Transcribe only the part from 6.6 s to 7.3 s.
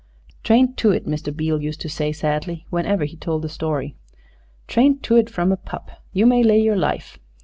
life.